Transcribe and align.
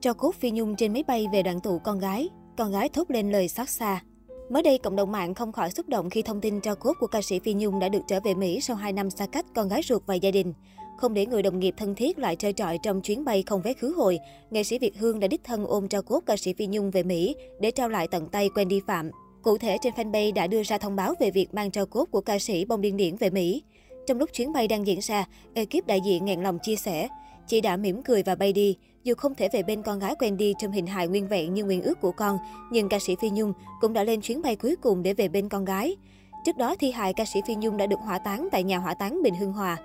Cho 0.00 0.14
cốt 0.14 0.34
Phi 0.34 0.50
Nhung 0.50 0.76
trên 0.76 0.92
máy 0.92 1.04
bay 1.06 1.26
về 1.32 1.42
đoàn 1.42 1.60
tụ 1.60 1.78
con 1.78 1.98
gái, 1.98 2.28
con 2.56 2.72
gái 2.72 2.88
thốt 2.88 3.10
lên 3.10 3.32
lời 3.32 3.48
xót 3.48 3.68
xa. 3.68 4.02
Mới 4.50 4.62
đây, 4.62 4.78
cộng 4.78 4.96
đồng 4.96 5.12
mạng 5.12 5.34
không 5.34 5.52
khỏi 5.52 5.70
xúc 5.70 5.88
động 5.88 6.10
khi 6.10 6.22
thông 6.22 6.40
tin 6.40 6.60
cho 6.60 6.74
cốt 6.74 6.92
của 7.00 7.06
ca 7.06 7.22
sĩ 7.22 7.38
Phi 7.38 7.54
Nhung 7.54 7.78
đã 7.78 7.88
được 7.88 8.02
trở 8.08 8.20
về 8.20 8.34
Mỹ 8.34 8.60
sau 8.60 8.76
2 8.76 8.92
năm 8.92 9.10
xa 9.10 9.26
cách 9.26 9.46
con 9.54 9.68
gái 9.68 9.80
ruột 9.84 10.02
và 10.06 10.14
gia 10.14 10.30
đình. 10.30 10.52
Không 10.98 11.14
để 11.14 11.26
người 11.26 11.42
đồng 11.42 11.58
nghiệp 11.58 11.74
thân 11.76 11.94
thiết 11.94 12.18
lại 12.18 12.36
chơi 12.36 12.52
trọi 12.52 12.78
trong 12.82 13.00
chuyến 13.00 13.24
bay 13.24 13.42
không 13.46 13.62
vé 13.62 13.72
khứ 13.72 13.94
hồi, 13.96 14.18
nghệ 14.50 14.62
sĩ 14.62 14.78
Việt 14.78 14.98
Hương 14.98 15.20
đã 15.20 15.28
đích 15.28 15.44
thân 15.44 15.66
ôm 15.66 15.88
cho 15.88 16.02
cốt 16.02 16.20
ca 16.26 16.36
sĩ 16.36 16.52
Phi 16.52 16.66
Nhung 16.66 16.90
về 16.90 17.02
Mỹ 17.02 17.36
để 17.60 17.70
trao 17.70 17.88
lại 17.88 18.08
tận 18.10 18.28
tay 18.28 18.48
quen 18.54 18.68
đi 18.68 18.80
Phạm. 18.86 19.10
Cụ 19.42 19.58
thể, 19.58 19.76
trên 19.82 19.94
fanpage 19.94 20.34
đã 20.34 20.46
đưa 20.46 20.62
ra 20.62 20.78
thông 20.78 20.96
báo 20.96 21.14
về 21.20 21.30
việc 21.30 21.54
mang 21.54 21.70
cho 21.70 21.84
cốt 21.84 22.04
của 22.10 22.20
ca 22.20 22.38
sĩ 22.38 22.64
bông 22.64 22.80
điên 22.80 22.96
điển 22.96 23.16
về 23.16 23.30
Mỹ. 23.30 23.62
Trong 24.06 24.18
lúc 24.18 24.30
chuyến 24.32 24.52
bay 24.52 24.68
đang 24.68 24.86
diễn 24.86 24.98
ra, 25.02 25.26
ekip 25.54 25.86
đại 25.86 26.00
diện 26.04 26.24
nghẹn 26.24 26.42
lòng 26.42 26.58
chia 26.62 26.76
sẻ. 26.76 27.08
Chị 27.46 27.60
đã 27.60 27.76
mỉm 27.76 28.02
cười 28.02 28.22
và 28.22 28.34
bay 28.34 28.52
đi. 28.52 28.76
Dù 29.04 29.14
không 29.14 29.34
thể 29.34 29.48
về 29.52 29.62
bên 29.62 29.82
con 29.82 29.98
gái 29.98 30.14
quen 30.18 30.36
đi 30.36 30.54
trong 30.58 30.72
hình 30.72 30.86
hài 30.86 31.08
nguyên 31.08 31.28
vẹn 31.28 31.54
như 31.54 31.64
nguyện 31.64 31.82
ước 31.82 32.00
của 32.00 32.12
con, 32.12 32.38
nhưng 32.72 32.88
ca 32.88 32.98
sĩ 32.98 33.16
Phi 33.20 33.30
Nhung 33.30 33.52
cũng 33.80 33.92
đã 33.92 34.04
lên 34.04 34.20
chuyến 34.20 34.42
bay 34.42 34.56
cuối 34.56 34.76
cùng 34.82 35.02
để 35.02 35.14
về 35.14 35.28
bên 35.28 35.48
con 35.48 35.64
gái. 35.64 35.96
Trước 36.44 36.56
đó, 36.56 36.74
thi 36.78 36.90
hài 36.90 37.12
ca 37.14 37.24
sĩ 37.24 37.40
Phi 37.46 37.54
Nhung 37.54 37.76
đã 37.76 37.86
được 37.86 38.00
hỏa 38.00 38.18
táng 38.18 38.48
tại 38.52 38.62
nhà 38.62 38.78
hỏa 38.78 38.94
táng 38.94 39.22
Bình 39.22 39.34
Hưng 39.34 39.52
Hòa. 39.52 39.76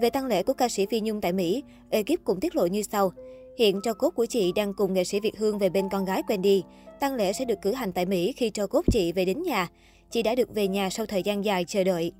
Về 0.00 0.10
tang 0.10 0.26
lễ 0.26 0.42
của 0.42 0.52
ca 0.52 0.68
sĩ 0.68 0.86
Phi 0.86 1.00
Nhung 1.00 1.20
tại 1.20 1.32
Mỹ, 1.32 1.62
ekip 1.90 2.24
cũng 2.24 2.40
tiết 2.40 2.56
lộ 2.56 2.66
như 2.66 2.82
sau. 2.82 3.12
Hiện 3.58 3.80
cho 3.84 3.94
cốt 3.94 4.10
của 4.10 4.26
chị 4.26 4.52
đang 4.52 4.74
cùng 4.74 4.94
nghệ 4.94 5.04
sĩ 5.04 5.20
Việt 5.20 5.38
Hương 5.38 5.58
về 5.58 5.68
bên 5.68 5.88
con 5.88 6.04
gái 6.04 6.22
Wendy. 6.26 6.62
tăng 7.00 7.14
lễ 7.14 7.32
sẽ 7.32 7.44
được 7.44 7.62
cử 7.62 7.72
hành 7.72 7.92
tại 7.92 8.06
Mỹ 8.06 8.32
khi 8.32 8.50
cho 8.50 8.66
cốt 8.66 8.84
chị 8.92 9.12
về 9.12 9.24
đến 9.24 9.42
nhà. 9.42 9.68
Chị 10.10 10.22
đã 10.22 10.34
được 10.34 10.54
về 10.54 10.68
nhà 10.68 10.90
sau 10.90 11.06
thời 11.06 11.22
gian 11.22 11.44
dài 11.44 11.64
chờ 11.64 11.84
đợi. 11.84 12.12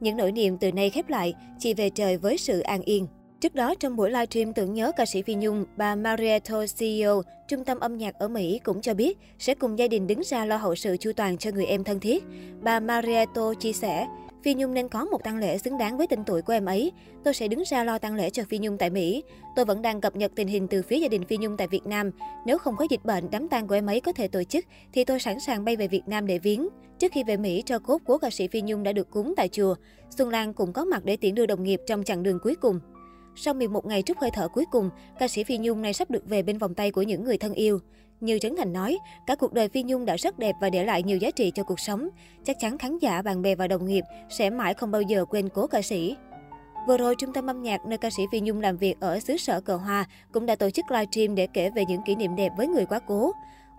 Những 0.00 0.16
nỗi 0.16 0.32
niềm 0.32 0.58
từ 0.58 0.72
nay 0.72 0.90
khép 0.90 1.08
lại, 1.08 1.34
chị 1.58 1.74
về 1.74 1.90
trời 1.90 2.16
với 2.16 2.38
sự 2.38 2.60
an 2.60 2.82
yên. 2.82 3.06
Trước 3.40 3.54
đó, 3.54 3.74
trong 3.80 3.96
buổi 3.96 4.10
livestream 4.10 4.52
tưởng 4.52 4.74
nhớ 4.74 4.92
ca 4.96 5.06
sĩ 5.06 5.22
Phi 5.22 5.34
Nhung, 5.34 5.64
bà 5.76 5.94
Marietto 5.94 6.64
CEO, 6.78 7.22
trung 7.48 7.64
tâm 7.64 7.80
âm 7.80 7.98
nhạc 7.98 8.14
ở 8.14 8.28
Mỹ 8.28 8.60
cũng 8.64 8.80
cho 8.80 8.94
biết 8.94 9.18
sẽ 9.38 9.54
cùng 9.54 9.78
gia 9.78 9.88
đình 9.88 10.06
đứng 10.06 10.20
ra 10.24 10.44
lo 10.44 10.56
hậu 10.56 10.74
sự 10.74 10.96
chu 10.96 11.12
toàn 11.16 11.38
cho 11.38 11.50
người 11.50 11.66
em 11.66 11.84
thân 11.84 12.00
thiết. 12.00 12.24
Bà 12.62 12.80
Marietto 12.80 13.54
chia 13.54 13.72
sẻ, 13.72 14.06
Phi 14.42 14.54
Nhung 14.54 14.74
nên 14.74 14.88
có 14.88 15.04
một 15.04 15.24
tang 15.24 15.38
lễ 15.38 15.58
xứng 15.58 15.78
đáng 15.78 15.98
với 15.98 16.06
tên 16.06 16.24
tuổi 16.24 16.42
của 16.42 16.52
em 16.52 16.64
ấy. 16.64 16.92
Tôi 17.24 17.34
sẽ 17.34 17.48
đứng 17.48 17.62
ra 17.66 17.84
lo 17.84 17.98
tang 17.98 18.14
lễ 18.14 18.30
cho 18.30 18.42
Phi 18.48 18.58
Nhung 18.58 18.78
tại 18.78 18.90
Mỹ. 18.90 19.22
Tôi 19.56 19.64
vẫn 19.64 19.82
đang 19.82 20.00
cập 20.00 20.16
nhật 20.16 20.32
tình 20.34 20.48
hình 20.48 20.68
từ 20.68 20.82
phía 20.82 20.98
gia 20.98 21.08
đình 21.08 21.24
Phi 21.24 21.36
Nhung 21.36 21.56
tại 21.56 21.68
Việt 21.68 21.86
Nam. 21.86 22.10
Nếu 22.46 22.58
không 22.58 22.76
có 22.76 22.86
dịch 22.90 23.04
bệnh, 23.04 23.30
đám 23.30 23.48
tang 23.48 23.68
của 23.68 23.74
em 23.74 23.86
ấy 23.86 24.00
có 24.00 24.12
thể 24.12 24.28
tổ 24.28 24.44
chức, 24.44 24.64
thì 24.92 25.04
tôi 25.04 25.20
sẵn 25.20 25.40
sàng 25.40 25.64
bay 25.64 25.76
về 25.76 25.88
Việt 25.88 26.02
Nam 26.06 26.26
để 26.26 26.38
viếng. 26.38 26.68
Trước 26.98 27.12
khi 27.12 27.24
về 27.24 27.36
Mỹ, 27.36 27.62
cho 27.66 27.78
cốt 27.78 27.98
của 28.04 28.18
ca 28.18 28.30
sĩ 28.30 28.48
Phi 28.48 28.60
Nhung 28.62 28.82
đã 28.82 28.92
được 28.92 29.10
cúng 29.10 29.34
tại 29.36 29.48
chùa. 29.48 29.74
Xuân 30.10 30.28
Lan 30.28 30.52
cũng 30.54 30.72
có 30.72 30.84
mặt 30.84 31.04
để 31.04 31.16
tiễn 31.16 31.34
đưa 31.34 31.46
đồng 31.46 31.62
nghiệp 31.62 31.80
trong 31.86 32.04
chặng 32.04 32.22
đường 32.22 32.38
cuối 32.42 32.54
cùng. 32.54 32.80
Sau 33.38 33.54
11 33.54 33.86
ngày 33.86 34.02
trút 34.02 34.18
hơi 34.18 34.30
thở 34.30 34.48
cuối 34.48 34.64
cùng, 34.70 34.90
ca 35.18 35.28
sĩ 35.28 35.44
Phi 35.44 35.58
Nhung 35.58 35.82
này 35.82 35.92
sắp 35.92 36.10
được 36.10 36.26
về 36.26 36.42
bên 36.42 36.58
vòng 36.58 36.74
tay 36.74 36.90
của 36.90 37.02
những 37.02 37.24
người 37.24 37.38
thân 37.38 37.54
yêu. 37.54 37.78
Như 38.20 38.38
Trấn 38.38 38.56
Thành 38.56 38.72
nói, 38.72 38.98
cả 39.26 39.34
cuộc 39.34 39.52
đời 39.52 39.68
Phi 39.68 39.82
Nhung 39.82 40.04
đã 40.04 40.16
rất 40.16 40.38
đẹp 40.38 40.56
và 40.60 40.70
để 40.70 40.84
lại 40.84 41.02
nhiều 41.02 41.18
giá 41.18 41.30
trị 41.30 41.52
cho 41.54 41.62
cuộc 41.62 41.80
sống. 41.80 42.08
Chắc 42.44 42.56
chắn 42.60 42.78
khán 42.78 42.98
giả, 42.98 43.22
bạn 43.22 43.42
bè 43.42 43.54
và 43.54 43.68
đồng 43.68 43.86
nghiệp 43.86 44.04
sẽ 44.30 44.50
mãi 44.50 44.74
không 44.74 44.90
bao 44.90 45.02
giờ 45.02 45.24
quên 45.24 45.48
cố 45.48 45.66
ca 45.66 45.82
sĩ. 45.82 46.16
Vừa 46.88 46.96
rồi, 46.96 47.14
trung 47.18 47.32
tâm 47.32 47.46
âm 47.46 47.62
nhạc 47.62 47.86
nơi 47.86 47.98
ca 47.98 48.10
sĩ 48.10 48.22
Phi 48.32 48.40
Nhung 48.40 48.60
làm 48.60 48.76
việc 48.76 49.00
ở 49.00 49.20
xứ 49.20 49.36
sở 49.36 49.60
cờ 49.60 49.76
hoa 49.76 50.04
cũng 50.32 50.46
đã 50.46 50.56
tổ 50.56 50.70
chức 50.70 50.84
livestream 50.90 51.34
để 51.34 51.46
kể 51.46 51.70
về 51.70 51.84
những 51.88 52.02
kỷ 52.06 52.14
niệm 52.14 52.36
đẹp 52.36 52.52
với 52.56 52.68
người 52.68 52.86
quá 52.86 52.98
cố. 52.98 53.32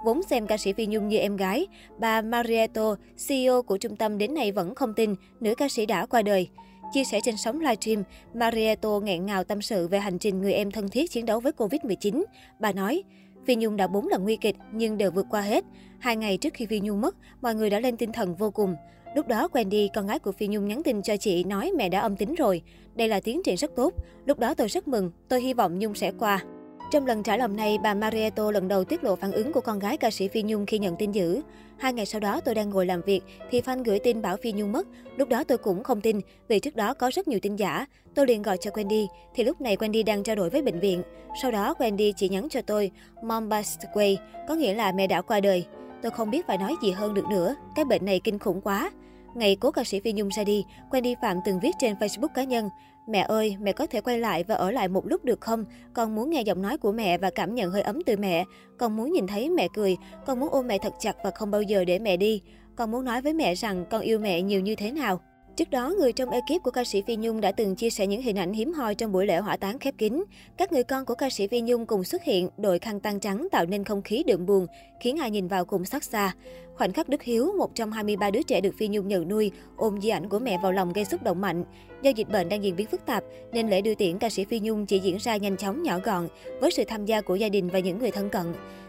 Vốn 0.06 0.24
xem 0.24 0.48
ca 0.48 0.58
sĩ 0.58 0.74
Phi 0.74 0.86
Nhung 0.86 1.08
như 1.08 1.18
em 1.18 1.38
gái, 1.38 1.68
bà 2.00 2.22
Marietto, 2.22 2.96
CEO 3.28 3.62
của 3.62 3.78
trung 3.78 3.96
tâm 3.96 4.18
đến 4.18 4.34
nay 4.34 4.52
vẫn 4.52 4.76
không 4.76 4.94
tin 4.94 5.16
nữ 5.40 5.56
ca 5.56 5.70
sĩ 5.70 5.86
đã 5.86 6.06
qua 6.06 6.22
đời. 6.22 6.50
Chia 6.94 7.04
sẻ 7.04 7.20
trên 7.24 7.38
sóng 7.38 7.60
livestream, 7.60 8.04
Marietto 8.34 9.00
nghẹn 9.00 9.26
ngào 9.26 9.44
tâm 9.44 9.62
sự 9.62 9.88
về 9.88 10.00
hành 10.00 10.20
trình 10.20 10.42
người 10.42 10.54
em 10.54 10.72
thân 10.72 10.90
thiết 10.90 11.12
chiến 11.12 11.26
đấu 11.26 11.40
với 11.40 11.52
Covid-19. 11.58 12.24
Bà 12.60 12.72
nói, 12.72 13.04
Phi 13.46 13.56
Nhung 13.56 13.78
đã 13.78 13.88
bốn 13.88 14.08
lần 14.08 14.24
nguy 14.24 14.36
kịch 14.36 14.56
nhưng 14.72 14.98
đều 14.98 15.12
vượt 15.12 15.26
qua 15.30 15.42
hết. 15.42 15.64
Hai 16.00 16.16
ngày 16.16 16.38
trước 16.38 16.54
khi 16.54 16.66
Phi 16.66 16.80
Nhung 16.80 17.02
mất, 17.02 17.16
mọi 17.42 17.56
người 17.56 17.70
đã 17.70 17.80
lên 17.80 17.98
tinh 17.98 18.12
thần 18.12 18.36
vô 18.36 18.52
cùng. 18.52 18.76
Lúc 19.16 19.28
đó 19.28 19.48
Wendy, 19.54 19.88
con 19.94 20.08
gái 20.08 20.20
của 20.20 20.32
Phi 20.32 20.48
Nhung 20.48 20.68
nhắn 20.68 20.84
tin 20.84 21.02
cho 21.02 21.18
chị 21.18 21.44
nói 21.44 21.72
mẹ 21.78 21.90
đã 21.90 22.00
âm 22.00 22.16
tính 22.16 22.36
rồi. 22.36 22.62
Đây 22.96 23.08
là 23.08 23.20
tiến 23.20 23.42
triển 23.44 23.58
rất 23.58 23.72
tốt. 23.76 23.94
Lúc 24.26 24.40
đó 24.40 24.54
tôi 24.54 24.68
rất 24.68 24.88
mừng, 24.88 25.12
tôi 25.30 25.42
hy 25.42 25.54
vọng 25.54 25.80
Nhung 25.80 25.96
sẽ 25.96 26.12
qua. 26.20 26.44
Trong 26.92 27.06
lần 27.06 27.24
trả 27.24 27.38
lòng 27.38 27.56
này, 27.56 27.78
bà 27.84 27.94
Marietto 27.94 28.52
lần 28.52 28.68
đầu 28.68 28.84
tiết 28.84 29.04
lộ 29.04 29.16
phản 29.16 29.32
ứng 29.32 29.54
của 29.54 29.62
con 29.62 29.80
gái 29.80 29.98
ca 29.98 30.12
sĩ 30.12 30.28
Phi 30.28 30.44
Nhung 30.44 30.66
khi 30.66 30.80
nhận 30.80 30.96
tin 30.96 31.12
dữ. 31.12 31.42
Hai 31.78 31.94
ngày 31.94 32.06
sau 32.06 32.20
đó 32.20 32.42
tôi 32.46 32.56
đang 32.56 32.70
ngồi 32.70 32.86
làm 32.86 33.02
việc 33.02 33.22
thì 33.52 33.62
fan 33.62 33.84
gửi 33.84 34.00
tin 34.00 34.22
bảo 34.22 34.38
Phi 34.38 34.52
Nhung 34.52 34.72
mất. 34.72 34.88
Lúc 35.18 35.30
đó 35.30 35.44
tôi 35.44 35.58
cũng 35.58 35.84
không 35.84 36.02
tin 36.02 36.20
vì 36.48 36.60
trước 36.60 36.76
đó 36.76 36.94
có 36.94 37.12
rất 37.14 37.28
nhiều 37.28 37.40
tin 37.42 37.56
giả. 37.56 37.86
Tôi 38.16 38.28
liền 38.28 38.42
gọi 38.42 38.58
cho 38.58 38.72
Wendy 38.72 39.08
thì 39.36 39.44
lúc 39.44 39.62
này 39.62 39.78
Wendy 39.78 40.04
đang 40.06 40.24
trao 40.24 40.36
đổi 40.36 40.50
với 40.50 40.62
bệnh 40.62 40.80
viện. 40.80 41.04
Sau 41.42 41.52
đó 41.52 41.74
Wendy 41.80 42.12
chỉ 42.16 42.30
nhắn 42.30 42.48
cho 42.50 42.62
tôi 42.62 42.92
Mom 43.24 43.50
passed 43.50 43.90
away, 43.94 44.16
có 44.48 44.56
nghĩa 44.56 44.74
là 44.74 44.92
mẹ 44.92 45.08
đã 45.08 45.22
qua 45.22 45.40
đời. 45.40 45.66
Tôi 46.02 46.12
không 46.12 46.30
biết 46.30 46.48
phải 46.48 46.58
nói 46.58 46.76
gì 46.84 46.92
hơn 46.92 47.14
được 47.14 47.26
nữa, 47.30 47.56
cái 47.76 47.86
bệnh 47.86 48.06
này 48.06 48.20
kinh 48.24 48.40
khủng 48.40 48.62
quá. 48.62 48.92
Ngày 49.38 49.56
cố 49.56 49.72
ca 49.72 49.84
sĩ 49.84 50.00
Phi 50.00 50.14
Nhung 50.14 50.30
ra 50.30 50.44
đi, 50.44 50.66
Wendy 50.90 51.16
Phạm 51.22 51.38
từng 51.46 51.60
viết 51.60 51.72
trên 51.80 51.96
Facebook 51.96 52.28
cá 52.28 52.44
nhân, 52.44 52.70
Mẹ 53.08 53.20
ơi, 53.20 53.58
mẹ 53.60 53.74
có 53.74 53.86
thể 53.86 54.02
quay 54.02 54.20
lại 54.20 54.44
và 54.44 54.56
ở 54.56 54.72
lại 54.72 54.88
một 54.88 55.08
lúc 55.08 55.26
được 55.26 55.42
không? 55.42 55.66
Con 55.94 56.16
muốn 56.16 56.30
nghe 56.30 56.42
giọng 56.42 56.62
nói 56.62 56.78
của 56.78 56.92
mẹ 56.92 57.18
và 57.18 57.30
cảm 57.30 57.56
nhận 57.56 57.72
hơi 57.72 57.82
ấm 57.82 58.02
từ 58.06 58.18
mẹ. 58.18 58.44
Con 58.78 58.98
muốn 58.98 59.12
nhìn 59.12 59.28
thấy 59.28 59.50
mẹ 59.50 59.68
cười. 59.74 59.98
Con 60.26 60.40
muốn 60.40 60.50
ôm 60.50 60.68
mẹ 60.68 60.78
thật 60.78 60.94
chặt 61.00 61.16
và 61.24 61.32
không 61.32 61.52
bao 61.52 61.62
giờ 61.62 61.86
để 61.86 62.00
mẹ 62.00 62.18
đi. 62.18 62.42
Con 62.76 62.92
muốn 62.92 63.06
nói 63.06 63.22
với 63.22 63.34
mẹ 63.34 63.56
rằng 63.56 63.86
con 63.90 64.02
yêu 64.02 64.20
mẹ 64.20 64.42
nhiều 64.42 64.62
như 64.62 64.76
thế 64.76 64.92
nào. 64.92 65.22
Trước 65.58 65.70
đó, 65.70 65.94
người 66.00 66.14
trong 66.14 66.30
ekip 66.30 66.64
của 66.64 66.72
ca 66.72 66.84
sĩ 66.84 67.02
Phi 67.02 67.16
Nhung 67.16 67.42
đã 67.42 67.52
từng 67.52 67.76
chia 67.76 67.90
sẻ 67.90 68.08
những 68.08 68.22
hình 68.22 68.36
ảnh 68.36 68.54
hiếm 68.54 68.74
hoi 68.74 68.96
trong 68.96 69.12
buổi 69.12 69.26
lễ 69.26 69.38
hỏa 69.38 69.58
táng 69.58 69.80
khép 69.80 69.94
kín. 69.98 70.24
Các 70.58 70.72
người 70.72 70.84
con 70.84 71.06
của 71.06 71.16
ca 71.16 71.30
sĩ 71.30 71.48
Phi 71.48 71.62
Nhung 71.62 71.86
cùng 71.86 72.04
xuất 72.04 72.24
hiện, 72.24 72.50
đội 72.58 72.80
khăn 72.80 73.00
tăng 73.00 73.20
trắng 73.20 73.48
tạo 73.52 73.66
nên 73.66 73.84
không 73.84 74.02
khí 74.02 74.24
đượm 74.28 74.46
buồn, 74.46 74.68
khiến 75.00 75.18
ai 75.18 75.32
nhìn 75.32 75.48
vào 75.48 75.66
cùng 75.66 75.86
xót 75.86 76.04
xa. 76.04 76.34
Khoảnh 76.76 76.94
khắc 76.94 77.10
Đức 77.10 77.24
Hiếu, 77.24 77.54
một 77.58 77.76
trong 77.76 77.92
23 77.92 78.32
đứa 78.32 78.42
trẻ 78.42 78.62
được 78.62 78.76
Phi 78.78 78.88
Nhung 78.88 79.08
nhận 79.08 79.28
nuôi, 79.28 79.52
ôm 79.78 80.02
di 80.02 80.10
ảnh 80.10 80.30
của 80.30 80.40
mẹ 80.40 80.60
vào 80.64 80.72
lòng 80.72 80.94
gây 80.94 81.06
xúc 81.06 81.24
động 81.24 81.42
mạnh. 81.42 81.64
Do 82.02 82.12
dịch 82.16 82.30
bệnh 82.30 82.50
đang 82.50 82.64
diễn 82.64 82.76
biến 82.76 82.88
phức 82.88 83.06
tạp, 83.06 83.24
nên 83.52 83.70
lễ 83.70 83.82
đưa 83.82 83.96
tiễn 83.96 84.18
ca 84.18 84.30
sĩ 84.30 84.46
Phi 84.46 84.60
Nhung 84.60 84.86
chỉ 84.86 85.00
diễn 85.00 85.18
ra 85.18 85.38
nhanh 85.38 85.58
chóng 85.58 85.84
nhỏ 85.84 86.00
gọn, 86.04 86.28
với 86.62 86.72
sự 86.72 86.84
tham 86.88 87.06
gia 87.06 87.22
của 87.22 87.36
gia 87.36 87.50
đình 87.50 87.70
và 87.70 87.80
những 87.80 88.00
người 88.00 88.12
thân 88.12 88.30
cận. 88.30 88.46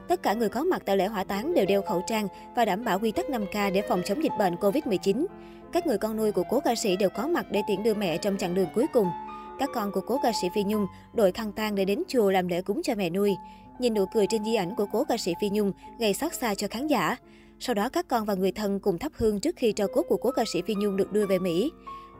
Tất 0.08 0.22
cả 0.22 0.34
người 0.34 0.48
có 0.48 0.64
mặt 0.64 0.82
tại 0.84 0.96
lễ 0.96 1.06
hỏa 1.06 1.24
táng 1.24 1.54
đều 1.54 1.66
đeo 1.66 1.82
khẩu 1.82 2.02
trang 2.06 2.28
và 2.56 2.64
đảm 2.64 2.84
bảo 2.84 2.98
quy 2.98 3.12
tắc 3.12 3.26
5K 3.30 3.72
để 3.72 3.82
phòng 3.82 4.02
chống 4.04 4.24
dịch 4.24 4.32
bệnh 4.38 4.54
Covid-19. 4.54 5.26
Các 5.72 5.86
người 5.86 5.98
con 5.98 6.16
nuôi 6.16 6.32
của 6.32 6.42
cố 6.50 6.60
ca 6.60 6.74
sĩ 6.74 6.96
đều 6.96 7.08
có 7.10 7.26
mặt 7.26 7.46
để 7.50 7.62
tiễn 7.68 7.82
đưa 7.82 7.94
mẹ 7.94 8.18
trong 8.18 8.36
chặng 8.36 8.54
đường 8.54 8.68
cuối 8.74 8.86
cùng. 8.92 9.08
Các 9.58 9.70
con 9.74 9.92
của 9.92 10.00
cố 10.00 10.18
ca 10.22 10.32
sĩ 10.42 10.48
Phi 10.54 10.64
Nhung 10.64 10.86
đội 11.14 11.32
khăn 11.32 11.52
tang 11.52 11.74
để 11.74 11.84
đến 11.84 12.02
chùa 12.08 12.30
làm 12.30 12.48
lễ 12.48 12.62
cúng 12.62 12.80
cho 12.84 12.94
mẹ 12.94 13.10
nuôi. 13.10 13.36
Nhìn 13.78 13.94
nụ 13.94 14.06
cười 14.14 14.26
trên 14.26 14.44
di 14.44 14.54
ảnh 14.54 14.74
của 14.76 14.86
cố 14.92 15.04
ca 15.04 15.16
sĩ 15.16 15.34
Phi 15.40 15.50
Nhung 15.50 15.72
gây 15.98 16.14
xót 16.14 16.34
xa 16.34 16.54
cho 16.54 16.68
khán 16.70 16.86
giả. 16.86 17.16
Sau 17.60 17.74
đó 17.74 17.88
các 17.88 18.08
con 18.08 18.24
và 18.24 18.34
người 18.34 18.52
thân 18.52 18.80
cùng 18.80 18.98
thắp 18.98 19.12
hương 19.16 19.40
trước 19.40 19.56
khi 19.56 19.72
tro 19.72 19.86
cốt 19.86 20.02
của 20.02 20.16
cố 20.16 20.30
ca 20.30 20.44
sĩ 20.52 20.62
Phi 20.62 20.74
Nhung 20.74 20.96
được 20.96 21.12
đưa 21.12 21.26
về 21.26 21.38
Mỹ. 21.38 21.70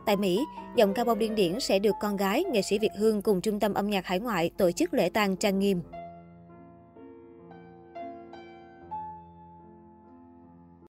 Tại 0.05 0.17
Mỹ, 0.17 0.45
dòng 0.75 0.93
ca 0.93 1.03
bông 1.03 1.19
điên 1.19 1.35
điển 1.35 1.59
sẽ 1.59 1.79
được 1.79 1.95
con 2.01 2.17
gái, 2.17 2.43
nghệ 2.43 2.61
sĩ 2.61 2.79
Việt 2.79 2.91
Hương 2.97 3.21
cùng 3.21 3.41
trung 3.41 3.59
tâm 3.59 3.73
âm 3.73 3.89
nhạc 3.89 4.05
hải 4.05 4.19
ngoại 4.19 4.49
tổ 4.57 4.71
chức 4.71 4.93
lễ 4.93 5.09
tang 5.09 5.35
trang 5.35 5.59
nghiêm. 5.59 5.81